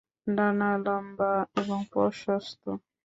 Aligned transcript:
ডানা 0.27 0.69
লম্বা 0.85 1.31
এবং 1.55 1.79
প্রশস্ত। 1.91 2.63